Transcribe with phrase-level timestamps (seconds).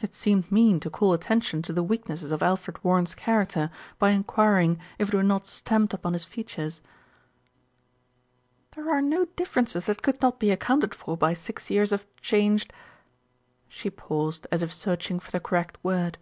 [0.00, 4.80] It seemed mean to call attention to the weaknesses of Alfred Warren's character by enquiring
[4.98, 6.82] if it were not stamped upon his features.
[8.74, 12.72] "There are no differences that could not be accounted for by six years of changed"
[13.68, 16.18] she paused as if search ing for the correct word.